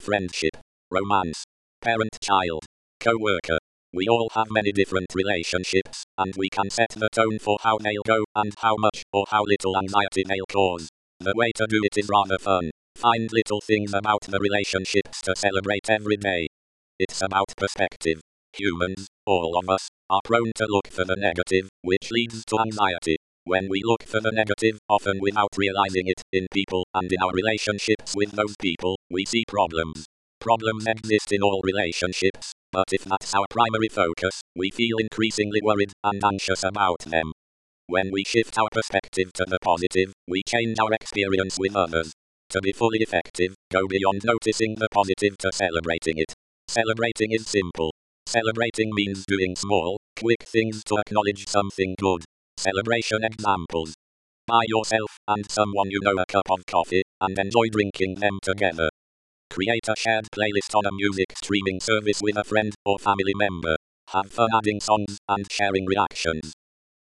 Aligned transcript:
friendship, 0.00 0.56
romance, 0.90 1.44
parent 1.82 2.18
child, 2.20 2.64
co 2.98 3.12
worker. 3.18 3.58
We 3.92 4.06
all 4.08 4.30
have 4.34 4.48
many 4.50 4.72
different 4.72 5.08
relationships, 5.14 6.04
and 6.16 6.34
we 6.36 6.48
can 6.48 6.70
set 6.70 6.90
the 6.90 7.08
tone 7.12 7.38
for 7.38 7.58
how 7.62 7.78
they'll 7.78 8.02
go 8.06 8.24
and 8.34 8.52
how 8.58 8.76
much 8.78 9.02
or 9.12 9.26
how 9.30 9.42
little 9.44 9.76
anxiety 9.76 10.24
they'll 10.26 10.46
cause. 10.50 10.88
The 11.18 11.34
way 11.36 11.52
to 11.56 11.66
do 11.68 11.80
it 11.84 11.98
is 11.98 12.08
rather 12.08 12.38
fun. 12.38 12.70
Find 12.96 13.30
little 13.32 13.60
things 13.60 13.92
about 13.92 14.22
the 14.22 14.38
relationships 14.38 15.20
to 15.22 15.34
celebrate 15.36 15.90
every 15.90 16.16
day. 16.16 16.46
It's 16.98 17.20
about 17.22 17.52
perspective. 17.56 18.20
Humans, 18.54 19.06
all 19.26 19.58
of 19.58 19.68
us, 19.68 19.88
are 20.08 20.20
prone 20.24 20.52
to 20.56 20.66
look 20.68 20.88
for 20.88 21.04
the 21.04 21.16
negative, 21.16 21.68
which 21.82 22.10
leads 22.10 22.44
to 22.46 22.58
anxiety. 22.58 23.16
When 23.50 23.68
we 23.68 23.82
look 23.84 24.04
for 24.04 24.20
the 24.20 24.30
negative, 24.30 24.78
often 24.88 25.18
without 25.20 25.48
realizing 25.56 26.06
it, 26.06 26.22
in 26.32 26.46
people 26.52 26.86
and 26.94 27.10
in 27.10 27.18
our 27.20 27.32
relationships 27.32 28.14
with 28.14 28.30
those 28.30 28.54
people, 28.62 28.96
we 29.10 29.24
see 29.24 29.42
problems. 29.48 30.06
Problems 30.40 30.86
exist 30.86 31.32
in 31.32 31.42
all 31.42 31.60
relationships, 31.64 32.52
but 32.70 32.92
if 32.92 33.02
that's 33.02 33.34
our 33.34 33.46
primary 33.50 33.88
focus, 33.88 34.40
we 34.54 34.70
feel 34.70 34.98
increasingly 34.98 35.58
worried 35.64 35.90
and 36.04 36.22
anxious 36.24 36.62
about 36.62 37.00
them. 37.00 37.32
When 37.88 38.12
we 38.12 38.22
shift 38.22 38.56
our 38.56 38.68
perspective 38.70 39.32
to 39.34 39.44
the 39.48 39.58
positive, 39.60 40.12
we 40.28 40.44
change 40.46 40.78
our 40.78 40.92
experience 40.92 41.58
with 41.58 41.74
others. 41.74 42.12
To 42.50 42.60
be 42.60 42.70
fully 42.70 42.98
effective, 43.00 43.56
go 43.72 43.88
beyond 43.88 44.22
noticing 44.22 44.76
the 44.76 44.86
positive 44.92 45.36
to 45.38 45.50
celebrating 45.52 46.18
it. 46.18 46.34
Celebrating 46.68 47.32
is 47.32 47.48
simple. 47.48 47.90
Celebrating 48.28 48.90
means 48.94 49.24
doing 49.26 49.56
small, 49.56 49.98
quick 50.20 50.44
things 50.46 50.84
to 50.84 50.98
acknowledge 50.98 51.48
something 51.48 51.96
good. 51.98 52.22
Celebration 52.60 53.24
examples. 53.24 53.94
Buy 54.46 54.60
yourself 54.66 55.16
and 55.26 55.50
someone 55.50 55.90
you 55.90 55.98
know 56.02 56.18
a 56.20 56.26
cup 56.26 56.50
of 56.50 56.66
coffee, 56.66 57.02
and 57.18 57.38
enjoy 57.38 57.70
drinking 57.72 58.16
them 58.16 58.38
together. 58.42 58.90
Create 59.48 59.88
a 59.88 59.96
shared 59.96 60.26
playlist 60.30 60.74
on 60.74 60.84
a 60.84 60.92
music 60.92 61.28
streaming 61.42 61.80
service 61.80 62.20
with 62.22 62.36
a 62.36 62.44
friend 62.44 62.74
or 62.84 62.98
family 62.98 63.32
member. 63.34 63.76
Have 64.10 64.30
fun 64.30 64.50
adding 64.54 64.78
songs 64.78 65.16
and 65.26 65.50
sharing 65.50 65.86
reactions. 65.86 66.52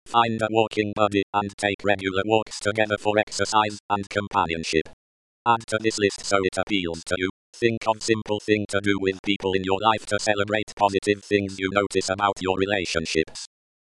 Find 0.06 0.40
a 0.40 0.46
walking 0.48 0.92
buddy 0.94 1.24
and 1.34 1.50
take 1.58 1.82
regular 1.82 2.22
walks 2.24 2.60
together 2.60 2.96
for 2.96 3.18
exercise 3.18 3.80
and 3.90 4.08
companionship. 4.08 4.88
Add 5.44 5.66
to 5.66 5.78
this 5.80 5.98
list 5.98 6.24
so 6.24 6.38
it 6.44 6.56
appeals 6.56 7.02
to 7.06 7.16
you. 7.18 7.30
Think 7.52 7.80
of 7.88 8.00
simple 8.00 8.38
thing 8.38 8.64
to 8.68 8.80
do 8.80 8.96
with 9.00 9.18
people 9.24 9.54
in 9.54 9.64
your 9.64 9.80
life 9.80 10.06
to 10.06 10.20
celebrate 10.20 10.72
positive 10.76 11.24
things 11.24 11.58
you 11.58 11.68
notice 11.72 12.10
about 12.10 12.34
your 12.40 12.56
relationships. 12.56 13.48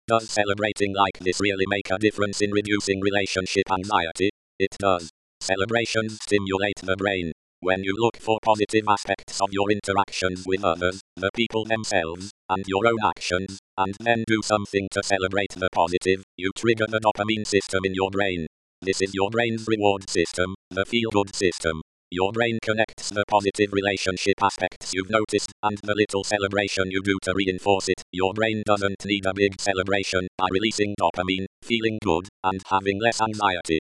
Does 0.07 0.29
celebrating 0.29 0.95
like 0.95 1.19
this 1.19 1.41
really 1.41 1.65
make 1.67 1.91
a 1.91 1.97
difference 1.97 2.41
in 2.41 2.51
reducing 2.51 3.01
relationship 3.01 3.69
anxiety? 3.69 4.29
It 4.57 4.73
does. 4.79 5.09
Celebrations 5.41 6.19
stimulate 6.23 6.79
the 6.81 6.95
brain. 6.95 7.33
When 7.59 7.83
you 7.83 7.93
look 7.97 8.15
for 8.15 8.39
positive 8.41 8.85
aspects 8.87 9.41
of 9.41 9.49
your 9.51 9.69
interactions 9.69 10.45
with 10.47 10.63
others, 10.63 11.01
the 11.17 11.29
people 11.35 11.65
themselves, 11.65 12.31
and 12.47 12.63
your 12.67 12.87
own 12.87 13.03
actions, 13.03 13.59
and 13.77 13.93
then 13.99 14.23
do 14.27 14.41
something 14.41 14.87
to 14.91 15.03
celebrate 15.03 15.51
the 15.57 15.67
positive, 15.73 16.23
you 16.37 16.51
trigger 16.55 16.85
the 16.87 17.01
dopamine 17.01 17.45
system 17.45 17.81
in 17.83 17.93
your 17.93 18.09
brain. 18.09 18.47
This 18.81 19.01
is 19.01 19.13
your 19.13 19.29
brain's 19.29 19.67
reward 19.67 20.09
system, 20.09 20.55
the 20.69 20.85
feel 20.85 21.09
good 21.11 21.35
system. 21.35 21.81
Your 22.09 22.31
brain 22.31 22.57
connects 22.61 23.09
the 23.09 23.25
positive 23.27 23.73
relationship 23.73 24.35
aspects 24.41 24.93
you've 24.93 25.09
noticed 25.09 25.51
and 25.61 25.77
the 25.83 25.93
little 25.93 26.23
celebration 26.23 26.89
you 26.89 27.01
do 27.03 27.17
to 27.23 27.33
reinforce 27.35 27.89
it. 27.89 28.01
Your 28.13 28.33
brain 28.33 28.63
doesn't 28.65 29.03
need 29.03 29.25
a 29.25 29.33
big 29.35 29.59
celebration 29.59 30.29
by 30.37 30.47
releasing 30.49 30.95
dopamine, 30.97 31.47
feeling 31.61 31.99
good, 32.01 32.29
and 32.45 32.61
having 32.69 33.01
less 33.01 33.19
anxiety. 33.19 33.79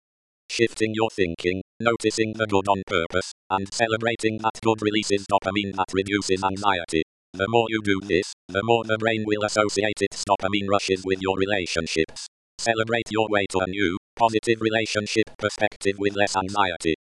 Shifting 0.51 0.95
your 0.95 1.11
thinking, 1.11 1.61
noticing 1.81 2.33
the 2.33 2.47
good 2.47 2.67
on 2.67 2.83
purpose, 2.87 3.31
and 3.51 3.69
celebrating 3.75 4.39
that 4.39 4.59
good 4.63 4.81
releases 4.81 5.27
dopamine 5.31 5.77
that 5.77 5.93
reduces 5.93 6.43
anxiety. 6.43 7.03
The 7.35 7.49
more 7.49 7.67
you 7.69 7.83
do 7.85 8.01
this, 8.09 8.33
the 8.49 8.63
more 8.65 8.85
the 8.85 8.97
brain 8.97 9.25
will 9.27 9.45
associate 9.45 10.01
its 10.01 10.25
dopamine 10.25 10.71
rushes 10.71 11.03
with 11.05 11.21
your 11.21 11.37
relationships. 11.37 12.27
Celebrate 12.59 13.11
your 13.11 13.29
way 13.29 13.45
to 13.51 13.59
a 13.59 13.67
new, 13.67 13.99
positive 14.17 14.63
relationship 14.63 15.25
perspective 15.39 15.97
with 15.99 16.17
less 16.17 16.35
anxiety. 16.35 16.95